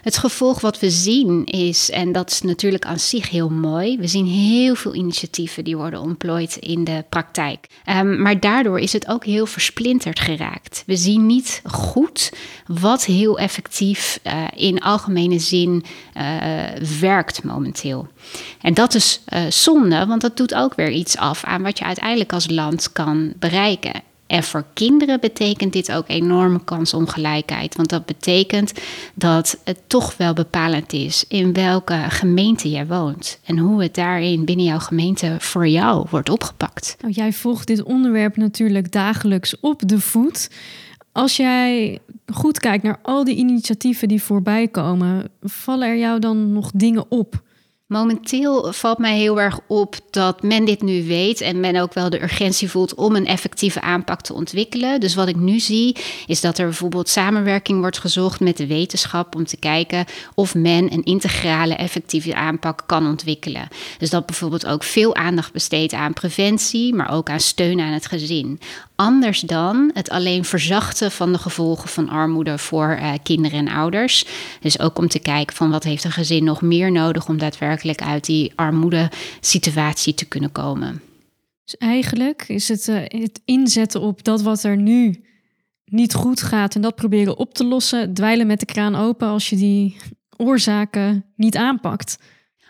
[0.02, 4.06] Het gevolg wat we zien is, en dat is natuurlijk aan zich heel mooi, we
[4.06, 7.66] zien heel veel initiatieven die worden ontplooid in de praktijk.
[7.87, 10.83] Um, maar daardoor is het ook heel versplinterd geraakt.
[10.87, 12.33] We zien niet goed
[12.66, 15.85] wat heel effectief uh, in algemene zin
[16.16, 16.22] uh,
[17.00, 18.09] werkt momenteel.
[18.61, 21.85] En dat is uh, zonde, want dat doet ook weer iets af aan wat je
[21.85, 24.02] uiteindelijk als land kan bereiken.
[24.30, 27.76] En voor kinderen betekent dit ook enorme kansongelijkheid.
[27.76, 28.72] Want dat betekent
[29.14, 33.40] dat het toch wel bepalend is in welke gemeente jij woont.
[33.44, 36.96] En hoe het daarin binnen jouw gemeente voor jou wordt opgepakt.
[37.00, 40.50] Nou, jij volgt dit onderwerp natuurlijk dagelijks op de voet.
[41.12, 41.98] Als jij
[42.32, 47.10] goed kijkt naar al die initiatieven die voorbij komen, vallen er jou dan nog dingen
[47.10, 47.42] op?
[47.90, 52.11] Momenteel valt mij heel erg op dat men dit nu weet en men ook wel
[52.11, 55.00] de urgentie voelt om een effectieve aanpak te ontwikkelen.
[55.00, 59.35] Dus wat ik nu zie is dat er bijvoorbeeld samenwerking wordt gezocht met de wetenschap
[59.35, 63.68] om te kijken of men een integrale effectieve aanpak kan ontwikkelen.
[63.98, 68.07] Dus dat bijvoorbeeld ook veel aandacht besteedt aan preventie, maar ook aan steun aan het
[68.07, 68.61] gezin
[69.00, 74.24] anders dan het alleen verzachten van de gevolgen van armoede voor uh, kinderen en ouders.
[74.60, 78.02] Dus ook om te kijken van wat heeft een gezin nog meer nodig om daadwerkelijk
[78.02, 79.10] uit die armoede
[79.40, 81.02] situatie te kunnen komen.
[81.64, 85.24] Dus eigenlijk is het uh, het inzetten op dat wat er nu
[85.84, 89.50] niet goed gaat en dat proberen op te lossen, dweilen met de kraan open als
[89.50, 89.96] je die
[90.36, 92.18] oorzaken niet aanpakt.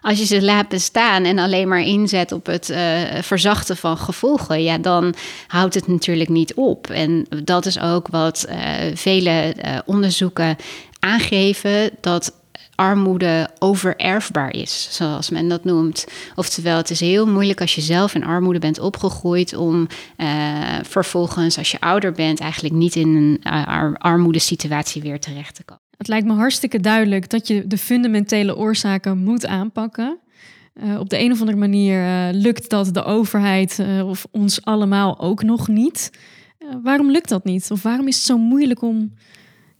[0.00, 2.78] Als je ze laat bestaan en alleen maar inzet op het uh,
[3.20, 5.14] verzachten van gevolgen, ja, dan
[5.46, 6.90] houdt het natuurlijk niet op.
[6.90, 8.56] En dat is ook wat uh,
[8.94, 10.56] vele uh, onderzoeken
[10.98, 12.34] aangeven: dat
[12.74, 16.06] armoede overerfbaar is, zoals men dat noemt.
[16.34, 19.86] Oftewel, het is heel moeilijk als je zelf in armoede bent opgegroeid om
[20.82, 25.79] vervolgens, als je ouder bent, eigenlijk niet in een armoedesituatie weer terecht te komen.
[26.00, 30.18] Het lijkt me hartstikke duidelijk dat je de fundamentele oorzaken moet aanpakken.
[30.82, 34.64] Uh, op de een of andere manier uh, lukt dat de overheid uh, of ons
[34.64, 36.10] allemaal ook nog niet.
[36.82, 37.70] waarom lukt dat niet?
[37.70, 39.12] Of waarom is het zo moeilijk om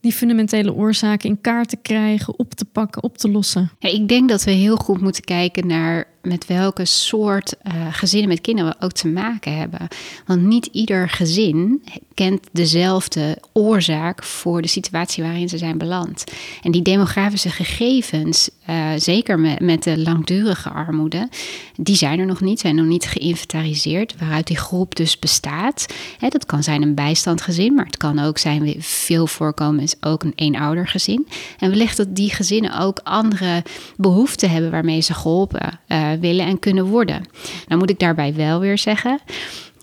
[0.00, 3.70] die fundamentele oorzaken in kaart te krijgen, op te pakken, op te lossen?
[3.78, 8.40] Ik denk dat we heel goed moeten kijken naar met welke soort uh, gezinnen met
[8.40, 9.88] kinderen we ook te maken hebben.
[10.26, 16.24] Want niet ieder gezin kent dezelfde oorzaak voor de situatie waarin ze zijn beland.
[16.62, 21.28] En die demografische gegevens, uh, zeker met, met de langdurige armoede,
[21.76, 25.86] die zijn er nog niet, zijn nog niet geïnventariseerd, waaruit die groep dus bestaat.
[26.18, 30.22] Hè, dat kan zijn een bijstandgezin, maar het kan ook zijn, veel voorkomen is ook
[30.22, 31.26] een eenoudergezin.
[31.58, 33.62] En wellicht dat die gezinnen ook andere
[33.96, 37.24] behoeften hebben waarmee ze geholpen uh, willen en kunnen worden.
[37.66, 39.18] Nou moet ik daarbij wel weer zeggen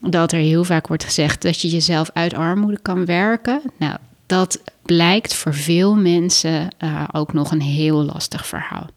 [0.02, 3.62] dat er heel vaak wordt gezegd dat je jezelf uit armoede kan werken.
[3.78, 8.88] Nou, dat blijkt voor veel mensen uh, ook nog een heel lastig verhaal.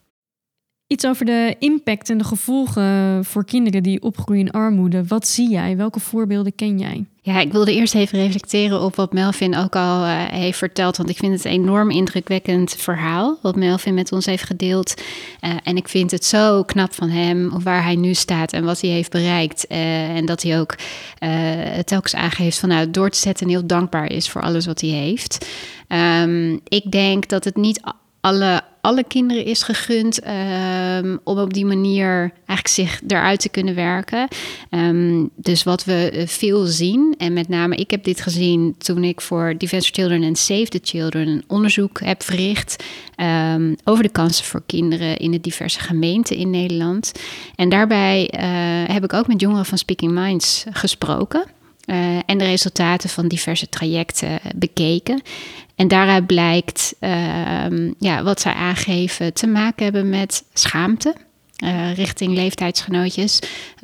[0.86, 5.06] Iets over de impact en de gevolgen voor kinderen die opgroeien in armoede.
[5.06, 5.76] Wat zie jij?
[5.76, 7.04] Welke voorbeelden ken jij?
[7.38, 10.96] Ik wilde eerst even reflecteren op wat Melvin ook al uh, heeft verteld.
[10.96, 13.38] Want ik vind het een enorm indrukwekkend verhaal.
[13.42, 14.94] Wat Melvin met ons heeft gedeeld.
[15.40, 17.62] Uh, en ik vind het zo knap van hem.
[17.62, 19.64] Waar hij nu staat en wat hij heeft bereikt.
[19.68, 20.74] Uh, en dat hij ook
[21.84, 23.46] telkens aangeeft vanuit nou, door te zetten.
[23.46, 25.46] En heel dankbaar is voor alles wat hij heeft.
[26.22, 27.80] Um, ik denk dat het niet
[28.20, 33.74] alle, alle kinderen is gegund um, om op die manier eigenlijk zich eruit te kunnen
[33.74, 34.28] werken.
[34.70, 39.04] Um, dus wat we eh, veel zien, en met name ik heb dit gezien toen
[39.04, 42.84] ik voor Defense Children en Save the Children een onderzoek heb verricht
[43.16, 47.12] um, over de kansen voor kinderen in de diverse gemeenten in Nederland.
[47.54, 51.58] En daarbij uh, heb ik ook met jongeren van Speaking Minds gesproken.
[51.90, 55.22] Uh, en de resultaten van diverse trajecten bekeken.
[55.74, 61.14] En daaruit blijkt uh, ja, wat zij aangeven te maken hebben met schaamte.
[61.64, 63.38] Uh, richting leeftijdsgenootjes.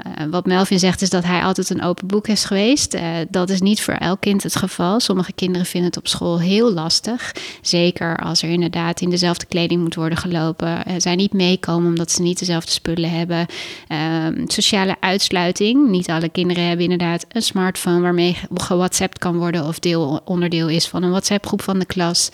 [0.06, 2.94] Uh, wat Melvin zegt is dat hij altijd een open boek is geweest.
[2.94, 5.00] Uh, dat is niet voor elk kind het geval.
[5.00, 7.34] Sommige kinderen vinden het op school heel lastig.
[7.60, 10.82] Zeker als er inderdaad in dezelfde kleding moet worden gelopen.
[10.96, 13.46] zij niet meekomen omdat ze niet dezelfde spullen hebben.
[13.88, 15.88] Ehm, sociale uitsluiting.
[15.88, 20.86] Niet alle kinderen hebben inderdaad een smartphone waarmee gewhatsappt kan worden of deel, onderdeel is
[20.86, 22.30] van een WhatsApp groep van de klas.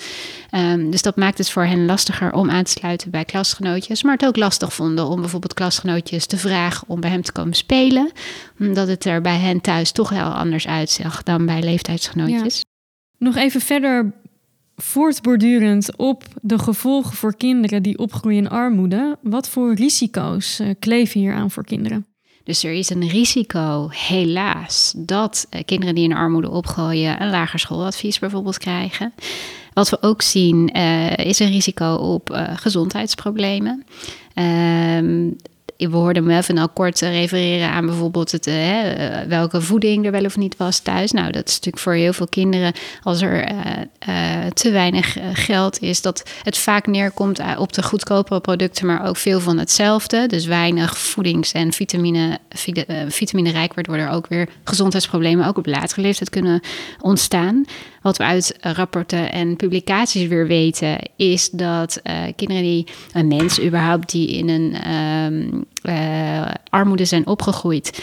[0.55, 4.03] Um, dus dat maakt het voor hen lastiger om aan te sluiten bij klasgenootjes.
[4.03, 7.55] Maar het ook lastig vonden om bijvoorbeeld klasgenootjes te vragen om bij hem te komen
[7.55, 8.13] spelen.
[8.59, 12.57] Omdat het er bij hen thuis toch heel anders uitzag dan bij leeftijdsgenootjes.
[12.57, 12.63] Ja.
[13.19, 14.13] Nog even verder
[14.77, 19.19] voortbordurend op de gevolgen voor kinderen die opgroeien in armoede.
[19.23, 22.07] Wat voor risico's uh, kleven hier aan voor kinderen?
[22.45, 27.59] Dus er is een risico, helaas, dat uh, kinderen die in armoede opgooien een lager
[27.59, 29.13] schooladvies bijvoorbeeld krijgen.
[29.75, 33.85] Wat we ook zien uh, is een risico op uh, gezondheidsproblemen.
[34.35, 35.29] Ehm,
[35.77, 38.55] we hoorden me even al kort refereren aan bijvoorbeeld het, uh,
[39.29, 41.13] welke voeding er wel of niet was thuis.
[41.13, 43.55] Nou, dat is natuurlijk voor heel veel kinderen, als er
[44.53, 49.41] te weinig geld is, dat het vaak neerkomt op de goedkopere producten, maar ook veel
[49.41, 50.27] van hetzelfde.
[50.27, 52.39] Dus weinig voedings- en vitamine,
[53.09, 56.61] vitamine rijk, waardoor er ook weer gezondheidsproblemen ook op latere leeftijd kunnen
[57.01, 57.65] ontstaan.
[58.03, 62.03] Wat we uit rapporten en publicaties weer weten, is dat
[62.37, 68.03] kinderen die, een mens überhaupt, die in een um, uh, armoede zijn opgegroeid,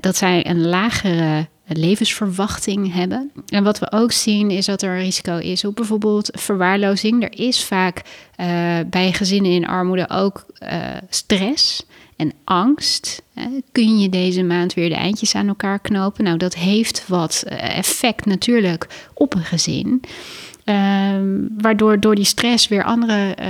[0.00, 3.32] dat zij een lagere levensverwachting hebben.
[3.46, 7.22] En wat we ook zien is dat er een risico is op bijvoorbeeld verwaarlozing.
[7.22, 8.02] Er is vaak
[8.86, 10.46] bij gezinnen in armoede ook
[11.08, 13.22] stress en angst.
[13.72, 16.24] Kun je deze maand weer de eindjes aan elkaar knopen?
[16.24, 20.02] Nou, dat heeft wat effect natuurlijk op een gezin.
[20.68, 23.46] Um, waardoor door die stress weer andere uh,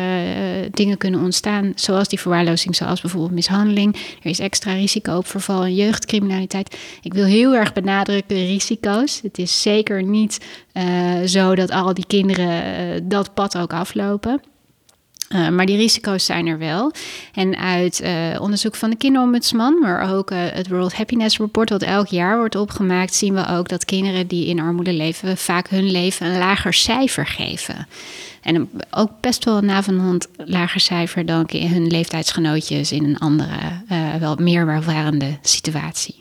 [0.70, 3.96] dingen kunnen ontstaan, zoals die verwaarlozing, zoals bijvoorbeeld mishandeling.
[4.22, 6.78] Er is extra risico op verval en jeugdcriminaliteit.
[7.02, 9.20] Ik wil heel erg benadrukken risico's.
[9.22, 14.40] Het is zeker niet uh, zo dat al die kinderen dat pad ook aflopen.
[15.28, 16.92] Uh, maar die risico's zijn er wel.
[17.32, 21.82] En uit uh, onderzoek van de kinderombudsman, maar ook uh, het World Happiness Report, wat
[21.82, 25.90] elk jaar wordt opgemaakt, zien we ook dat kinderen die in armoede leven vaak hun
[25.90, 27.86] leven een lager cijfer geven.
[28.42, 33.58] En ook best wel na van lager cijfer dan hun leeftijdsgenootjes in een andere,
[34.18, 36.16] wel meer welvarende situatie.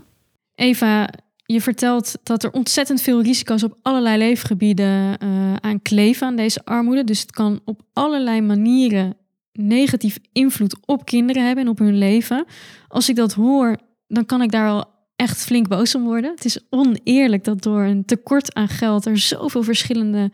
[0.55, 1.09] Eva,
[1.45, 6.65] je vertelt dat er ontzettend veel risico's op allerlei leefgebieden uh, aan kleven aan deze
[6.65, 7.03] armoede.
[7.03, 9.17] Dus het kan op allerlei manieren
[9.51, 12.45] negatief invloed op kinderen hebben en op hun leven.
[12.87, 13.77] Als ik dat hoor,
[14.07, 16.31] dan kan ik daar al echt flink boos om worden.
[16.31, 20.31] Het is oneerlijk dat door een tekort aan geld er zoveel verschillende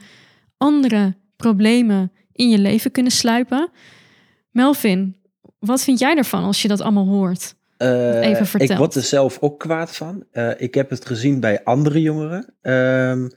[0.58, 3.69] andere problemen in je leven kunnen sluipen.
[4.52, 5.15] Melvin,
[5.60, 7.56] wat vind jij ervan als je dat allemaal hoort?
[7.82, 10.26] Uh, ik word er zelf ook kwaad van.
[10.34, 12.54] Uh, ik heb het gezien bij andere jongeren.
[12.62, 13.30] Uh,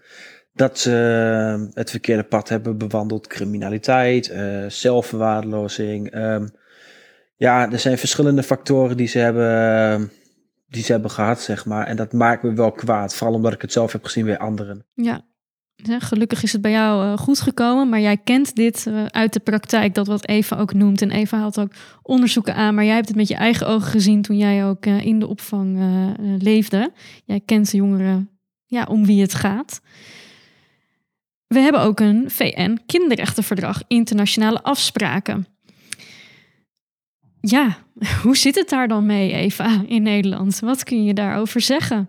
[0.53, 0.91] dat ze
[1.75, 3.27] het verkeerde pad hebben bewandeld.
[3.27, 6.11] Criminaliteit, uh, zelfverwaarlozing.
[6.11, 6.47] Ehm,
[7.37, 10.13] ja, er zijn verschillende factoren die ze, hebben,
[10.69, 11.87] die ze hebben gehad, zeg maar.
[11.87, 13.15] En dat maakt me wel kwaad.
[13.15, 14.87] Vooral omdat ik het zelf heb gezien bij anderen.
[14.95, 15.25] Ja,
[15.83, 19.41] gelukkig is het bij jou uh, goed gekomen, maar jij kent dit uh, uit de
[19.41, 21.03] praktijk, dat wat Eva ook noemt.
[21.03, 24.23] En Eva haalt ook onderzoeken aan, maar jij hebt het met je eigen ogen gezien
[24.23, 25.79] toen jij ook uh, in de opvang
[26.39, 26.93] leefde.
[27.25, 28.31] Jij kent de jongeren
[28.67, 29.81] ja, om wie het gaat.
[31.47, 35.47] We hebben ook een VN-kinderrechtenverdrag, internationale afspraken.
[37.41, 37.79] Ja,
[38.23, 40.61] hoe zit het daar dan mee, Eva, in Nederland?
[40.61, 42.09] Wat kun je daarover zeggen?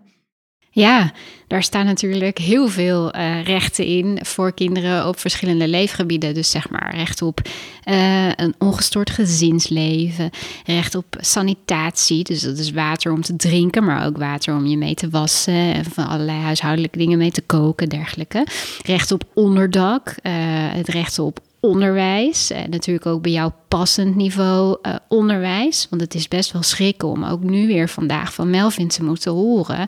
[0.76, 1.12] Ja,
[1.46, 6.34] daar staan natuurlijk heel veel uh, rechten in voor kinderen op verschillende leefgebieden.
[6.34, 7.40] Dus zeg maar recht op
[7.84, 10.30] uh, een ongestoord gezinsleven,
[10.64, 14.76] recht op sanitatie, dus dat is water om te drinken, maar ook water om je
[14.76, 18.46] mee te wassen en van allerlei huishoudelijke dingen mee te koken, dergelijke.
[18.84, 20.32] Recht op onderdak, uh,
[20.72, 22.50] het recht op onderwijs.
[22.50, 25.86] En natuurlijk ook bij jou passend niveau uh, onderwijs.
[25.90, 29.32] Want het is best wel schrikken om ook nu weer vandaag van Melvin te moeten
[29.32, 29.86] horen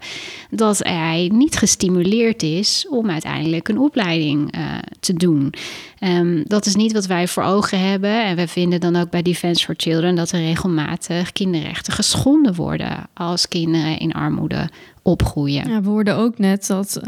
[0.51, 4.62] dat hij niet gestimuleerd is om uiteindelijk een opleiding uh,
[5.01, 5.55] te doen.
[6.01, 8.25] Um, dat is niet wat wij voor ogen hebben.
[8.25, 13.09] En we vinden dan ook bij Defense for Children dat er regelmatig kinderrechten geschonden worden
[13.14, 14.69] als kinderen in armoede
[15.03, 15.71] opgroeien.
[15.71, 17.01] Ja, we hoorden ook net dat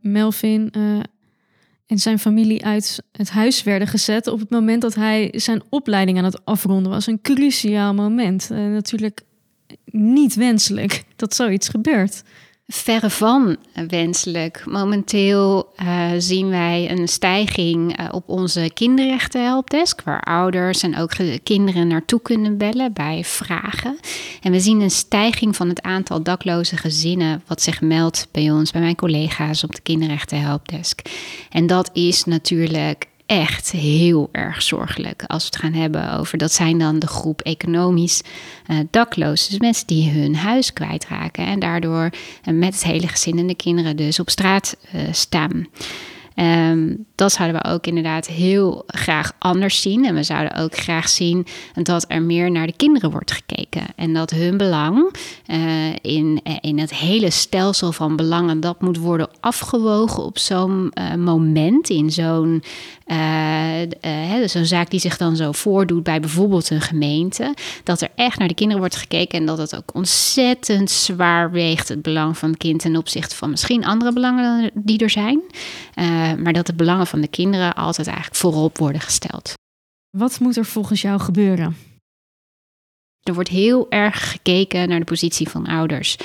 [0.00, 0.72] Melvin
[1.86, 6.18] en zijn familie uit het huis werden gezet op het moment dat hij zijn opleiding
[6.18, 7.06] aan het afronden was.
[7.06, 8.48] Een cruciaal moment.
[8.52, 9.20] Uh, natuurlijk
[9.84, 12.22] niet wenselijk dat zoiets gebeurt.
[12.66, 13.56] Verre van
[13.88, 14.62] wenselijk.
[14.64, 21.10] Momenteel uh, zien wij een stijging uh, op onze kinderrechtenhelpdesk, waar ouders en ook
[21.42, 23.98] kinderen naartoe kunnen bellen bij vragen.
[24.42, 28.70] En we zien een stijging van het aantal dakloze gezinnen wat zich meldt bij ons,
[28.70, 31.00] bij mijn collega's op de kinderrechtenhelpdesk.
[31.50, 36.52] En dat is natuurlijk echt heel erg zorgelijk als we het gaan hebben over dat
[36.52, 38.22] zijn dan de groep economisch
[38.70, 39.48] uh, dakloos.
[39.48, 42.10] Dus mensen die hun huis kwijtraken en daardoor
[42.44, 45.66] uh, met het hele gezin en de kinderen dus op straat uh, staan.
[46.36, 50.04] Ehm, dat zouden we ook inderdaad heel graag anders zien.
[50.04, 51.46] En we zouden ook graag zien
[51.82, 53.82] dat er meer naar de kinderen wordt gekeken.
[53.96, 55.14] En dat hun belang
[55.46, 55.58] uh,
[56.00, 61.88] in, in het hele stelsel van belangen, dat moet worden afgewogen op zo'n uh, moment,
[61.90, 62.62] in zo'n
[63.06, 67.54] uh, zo'n zaak die zich dan zo voordoet bij bijvoorbeeld een gemeente.
[67.84, 71.88] Dat er echt naar de kinderen wordt gekeken en dat het ook ontzettend zwaar weegt,
[71.88, 75.40] het belang van het kind ten opzichte van misschien andere belangen die er zijn.
[76.34, 79.52] Maar dat de belangen van de kinderen altijd eigenlijk voorop worden gesteld.
[80.10, 81.76] Wat moet er volgens jou gebeuren?
[83.22, 86.16] Er wordt heel erg gekeken naar de positie van ouders.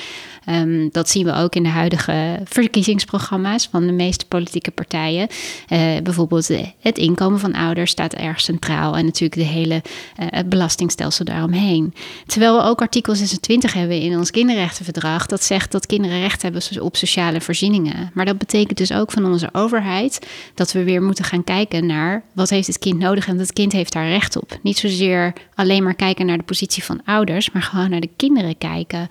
[0.48, 5.28] Um, dat zien we ook in de huidige verkiezingsprogramma's van de meeste politieke partijen.
[5.68, 6.48] Uh, bijvoorbeeld
[6.80, 9.82] het inkomen van ouders staat erg centraal en natuurlijk de hele
[10.16, 11.94] het belastingstelsel daaromheen.
[12.26, 16.62] Terwijl we ook artikel 26 hebben in ons kinderrechtenverdrag dat zegt dat kinderen recht hebben
[16.80, 18.10] op sociale voorzieningen.
[18.14, 22.22] Maar dat betekent dus ook van onze overheid dat we weer moeten gaan kijken naar
[22.32, 24.58] wat heeft het kind nodig en dat kind heeft daar recht op.
[24.62, 28.58] Niet zozeer alleen maar kijken naar de positie van ouders, maar gewoon naar de kinderen
[28.58, 29.08] kijken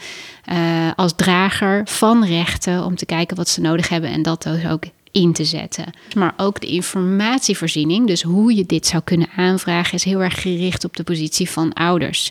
[0.52, 4.66] uh, als drager van rechten om te kijken wat ze nodig hebben en dat dus
[4.66, 5.86] ook in te zetten.
[6.16, 10.84] Maar ook de informatievoorziening, dus hoe je dit zou kunnen aanvragen, is heel erg gericht
[10.84, 12.30] op de positie van ouders.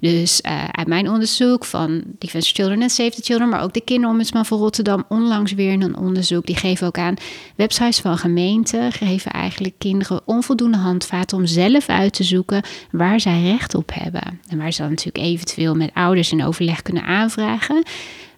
[0.00, 3.80] Dus uh, uit mijn onderzoek van Defense Children en Save the Children, maar ook de
[3.80, 7.14] Kinderombudsman van Rotterdam, onlangs weer een onderzoek, die geven ook aan
[7.56, 13.42] websites van gemeenten, geven eigenlijk kinderen onvoldoende handvaten om zelf uit te zoeken waar zij
[13.42, 14.40] recht op hebben.
[14.48, 17.82] En waar ze dan natuurlijk eventueel met ouders in overleg kunnen aanvragen.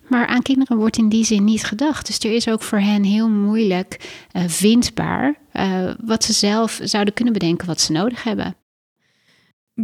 [0.08, 2.06] Maar aan kinderen wordt in die zin niet gedacht.
[2.06, 7.14] Dus er is ook voor hen heel moeilijk uh, vindbaar uh, wat ze zelf zouden
[7.14, 8.54] kunnen bedenken wat ze nodig hebben.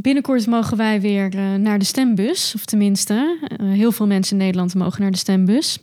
[0.01, 4.45] Binnenkort mogen wij weer uh, naar de stembus, of tenminste, uh, heel veel mensen in
[4.45, 5.79] Nederland mogen naar de stembus.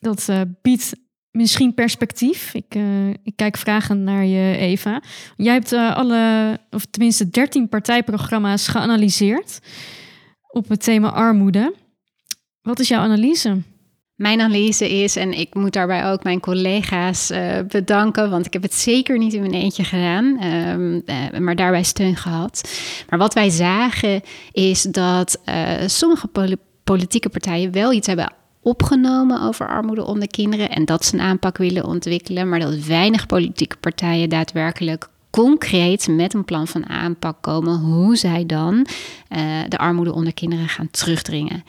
[0.00, 0.92] Dat uh, biedt
[1.30, 2.54] misschien perspectief.
[2.54, 2.74] Ik,
[3.22, 5.02] ik, kijk vragend naar je, Eva.
[5.36, 9.58] Jij hebt alle, of tenminste 13 partijprogramma's geanalyseerd
[10.48, 11.74] op het thema armoede.
[12.62, 13.62] Wat is jouw analyse?
[14.16, 18.62] Mijn analyse is, en ik moet daarbij ook mijn collega's uh, bedanken, want ik heb
[18.62, 22.70] het zeker niet in mijn eentje gedaan, um, uh, maar daarbij steun gehad.
[23.08, 24.20] Maar wat wij zagen
[24.52, 30.70] is dat uh, sommige poli politieke partijen wel iets hebben opgenomen over armoede onder kinderen
[30.70, 36.34] en dat ze een aanpak willen ontwikkelen, maar dat weinig politieke partijen daadwerkelijk concreet met
[36.34, 38.86] een plan van aanpak komen hoe zij dan
[39.68, 41.64] de armoede onder kinderen gaan terugdringen.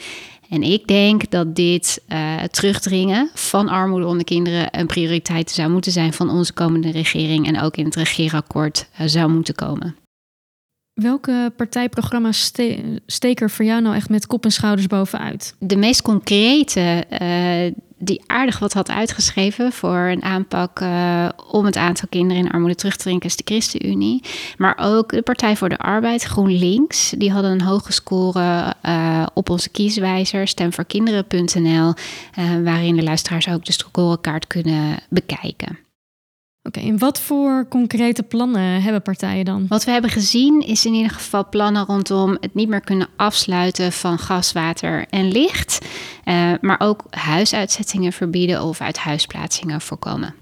[0.50, 5.92] En ik denk dat dit uh, terugdringen van armoede onder kinderen een prioriteit zou moeten
[5.92, 9.96] zijn van onze komende regering en ook in het regeerakkoord uh, zou moeten komen.
[10.94, 15.56] Welke partijprogramma's ste steken voor jou nou echt met kop en schouders bovenuit?
[15.60, 21.78] De meest concrete uh, die aardig wat had uitgeschreven voor een aanpak uh, om het
[21.78, 24.24] aantal kinderen in armoede terug te drinken, is de ChristenUnie.
[24.58, 29.50] Maar ook de Partij voor de Arbeid, GroenLinks, die hadden een hoge score uh, op
[29.50, 31.94] onze kieswijzer, stemvoorkinderen.nl,
[32.40, 35.87] uh, waarin de luisteraars ook de scorekaart kunnen bekijken.
[36.68, 39.66] Oké, okay, en wat voor concrete plannen hebben partijen dan?
[39.68, 43.92] Wat we hebben gezien is in ieder geval plannen rondom het niet meer kunnen afsluiten
[43.92, 45.86] van gas, water en licht.
[46.26, 50.36] Uh, maar ook huisuitzettingen verbieden of uit huisplaatsingen voorkomen.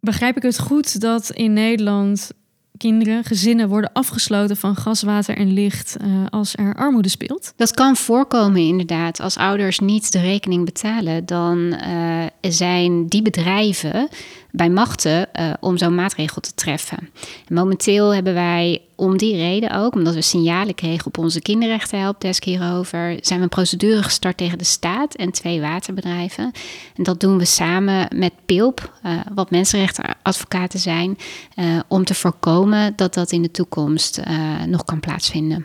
[0.00, 2.30] Begrijp ik het goed dat in Nederland
[2.76, 7.52] kinderen, gezinnen worden afgesloten van gas, water en licht uh, als er armoede speelt?
[7.56, 9.20] Dat kan voorkomen inderdaad.
[9.20, 14.08] Als ouders niet de rekening betalen, dan uh, zijn die bedrijven
[14.52, 17.10] bij machten uh, om zo'n maatregel te treffen.
[17.48, 22.44] En momenteel hebben wij om die reden ook, omdat we signalen kregen op onze kinderrechtenhelpdesk
[22.44, 26.52] hierover, zijn we een procedure gestart tegen de staat en twee waterbedrijven.
[26.96, 31.18] En dat doen we samen met PILP, uh, wat mensenrechtenadvocaten zijn,
[31.56, 34.20] uh, om te voorkomen dat dat in de toekomst
[34.66, 35.64] nog kan plaatsvinden.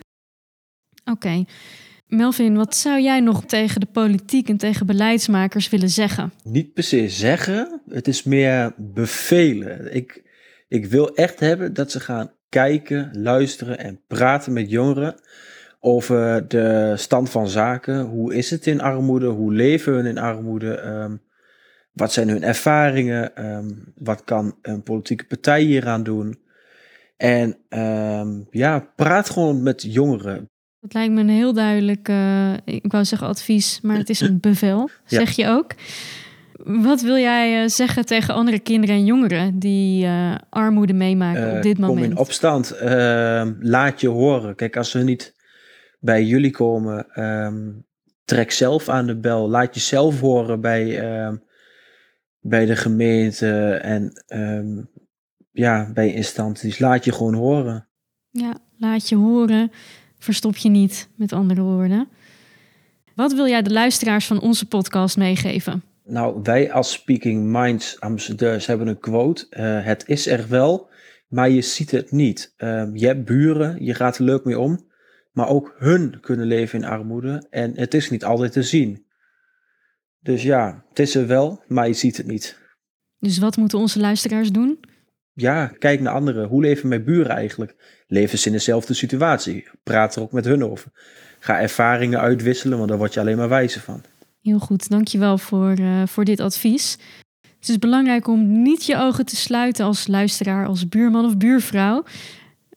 [1.12, 1.46] Oké.
[2.08, 6.34] Melvin, wat zou jij nog tegen de politiek en tegen beleidsmakers willen zeggen?
[6.44, 9.96] Niet per se zeggen, het is meer bevelen.
[9.96, 10.24] Ik,
[10.68, 15.16] ik wil echt hebben dat ze gaan kijken, luisteren en praten met jongeren
[15.80, 18.02] over de stand van zaken.
[18.02, 19.28] Hoe is het in armoede?
[19.28, 20.82] Hoe leven we in armoede?
[20.82, 21.22] Um,
[21.92, 23.46] wat zijn hun ervaringen?
[23.46, 26.40] Um, wat kan een politieke partij hieraan doen?
[27.18, 30.50] En um, ja, praat gewoon met jongeren.
[30.86, 34.40] Dat lijkt me een heel duidelijk, uh, ik wou zeggen advies, maar het is een
[34.40, 35.18] bevel, ja.
[35.18, 35.72] zeg je ook.
[36.64, 41.62] Wat wil jij uh, zeggen tegen andere kinderen en jongeren die uh, armoede meemaken op
[41.62, 42.00] dit moment?
[42.00, 44.56] Kom in opstand, ehm, laat je horen.
[44.56, 45.36] Kijk, als ze niet
[46.00, 47.86] bij jullie komen, um,
[48.26, 49.50] trek zelf aan de bel.
[49.50, 51.44] Laat jezelf horen bij, um,
[52.40, 54.84] bij de gemeente en ehm,
[55.52, 56.80] ja, bij instanties.
[56.80, 57.88] Laat je gewoon horen.
[58.30, 59.72] Ja, laat je horen.
[60.18, 62.08] Verstop je niet, met andere woorden.
[63.16, 65.84] Wat wil jij de luisteraars van onze podcast meegeven?
[66.04, 69.48] Nou, wij als Speaking Minds ambassadeurs hebben een quote.
[69.50, 70.90] Uh, het is er wel,
[71.28, 72.54] maar je ziet het niet.
[72.58, 74.90] Uh, je hebt buren, je gaat er leuk mee om,
[75.32, 79.06] maar ook hun kunnen leven in armoede en het is niet altijd te zien.
[80.20, 82.60] Dus ja, het is er wel, maar je ziet het niet.
[83.20, 84.80] Dus wat moeten onze luisteraars doen?
[85.38, 86.48] Ja, kijk naar anderen.
[86.48, 87.76] Hoe leven mijn buren eigenlijk?
[88.08, 89.68] Leven ze in dezelfde situatie?
[89.84, 90.92] Praat er ook met hun over.
[91.40, 94.02] Ga ervaringen uitwisselen, want daar word je alleen maar wijzer van.
[94.42, 96.98] Heel goed, dankjewel voor, uh, voor dit advies.
[97.60, 102.04] Het is belangrijk om niet je ogen te sluiten als luisteraar, als buurman of buurvrouw.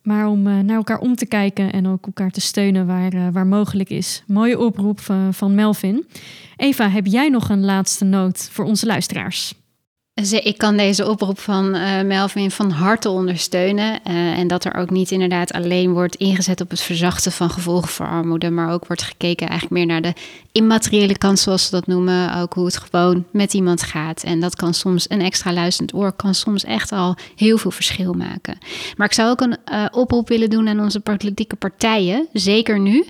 [0.02, 3.28] Maar om uh, naar elkaar om te kijken en ook elkaar te steunen waar, uh,
[3.32, 4.22] waar mogelijk is.
[4.26, 5.00] Mooie oproep
[5.30, 6.06] van Melvin.
[6.56, 9.54] Eva, heb jij nog een laatste noot voor onze luisteraars?
[10.19, 14.01] Ik kan deze oproep van uh, Melvin van harte ondersteunen.
[14.07, 17.89] Uh, en dat er ook niet inderdaad alleen wordt ingezet op het verzachten van gevolgen
[17.89, 20.21] voor armoede, maar ook wordt gekeken eigenlijk meer naar de
[20.53, 22.35] immateriële kant, zoals ze dat noemen.
[22.35, 24.23] Ook hoe het gewoon met iemand gaat.
[24.23, 28.12] En dat kan soms een extra luisterend oor, kan soms echt al heel veel verschil
[28.12, 28.59] maken.
[28.97, 33.05] Maar ik zou ook een uh, oproep willen doen aan onze politieke partijen, zeker nu.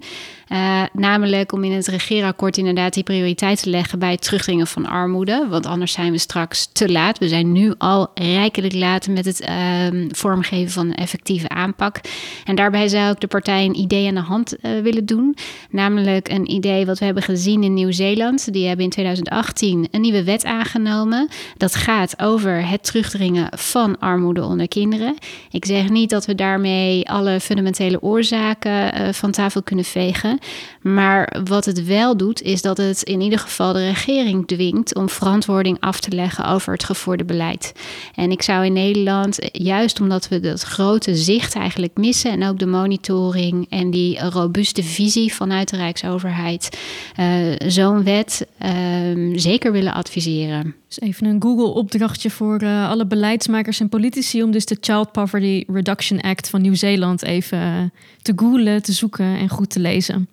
[0.48, 4.86] Uh, namelijk om in het regeerakkoord inderdaad die prioriteit te leggen bij het terugdringen van
[4.86, 5.46] armoede.
[5.48, 7.18] Want anders zijn we straks te laat.
[7.18, 12.00] We zijn nu al rijkelijk laat met het uh, vormgeven van een effectieve aanpak.
[12.44, 15.36] En daarbij zou ik de partij een idee aan de hand uh, willen doen.
[15.70, 18.52] Namelijk een idee wat we hebben gezien in Nieuw-Zeeland.
[18.52, 21.28] Die hebben in 2018 een nieuwe wet aangenomen.
[21.56, 25.16] Dat gaat over het terugdringen van armoede onder kinderen.
[25.50, 30.37] Ik zeg niet dat we daarmee alle fundamentele oorzaken van tafel kunnen vegen.
[30.82, 35.08] Maar wat het wel doet, is dat het in ieder geval de regering dwingt om
[35.08, 37.72] verantwoording af te leggen over het gevoerde beleid.
[38.14, 42.58] En ik zou in Nederland, juist omdat we dat grote zicht eigenlijk missen en ook
[42.58, 46.78] de monitoring en die robuuste visie vanuit de Rijksoverheid,
[47.20, 47.26] uh,
[47.66, 50.74] zo'n wet uh, zeker willen adviseren.
[50.88, 55.64] Dus even een Google-opdrachtje voor uh, alle beleidsmakers en politici om dus de Child Poverty
[55.66, 57.82] Reduction Act van Nieuw-Zeeland even uh,
[58.22, 60.27] te googlen, te zoeken en goed te lezen.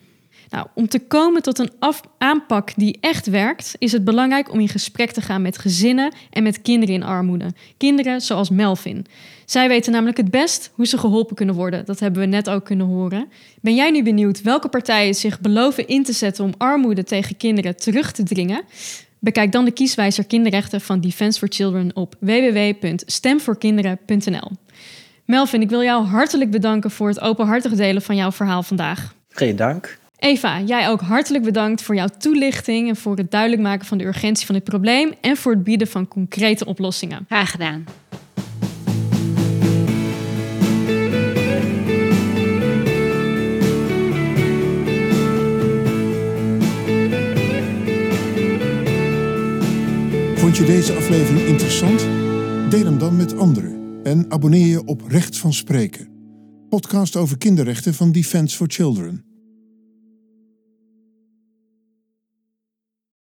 [0.55, 1.71] Nou, om te komen tot een
[2.17, 6.43] aanpak die echt werkt, is het belangrijk om in gesprek te gaan met gezinnen en
[6.43, 7.53] met kinderen in armoede.
[7.77, 9.05] Kinderen zoals Melvin.
[9.45, 11.85] Zij weten namelijk het best hoe ze geholpen kunnen worden.
[11.85, 13.27] Dat hebben we net ook kunnen horen.
[13.61, 17.77] Ben jij nu benieuwd welke partijen zich beloven in te zetten om armoede tegen kinderen
[17.77, 18.63] terug te dringen?
[19.19, 24.51] Bekijk dan de kieswijzer kinderrechten van Defence for Children op www.stemvoorkinderen.nl.
[25.25, 29.13] Melvin, ik wil jou hartelijk bedanken voor het openhartig delen van jouw verhaal vandaag.
[29.29, 30.03] Geen dank.
[30.25, 34.05] Eva, jij ook hartelijk bedankt voor jouw toelichting en voor het duidelijk maken van de
[34.05, 37.25] urgentie van dit probleem en voor het bieden van concrete oplossingen.
[37.27, 37.83] Graag gedaan.
[50.35, 51.99] Vond je deze aflevering interessant?
[52.69, 56.07] Deel hem dan met anderen en abonneer je op Recht van Spreken,
[56.69, 59.24] podcast over kinderrechten van Defence for Children.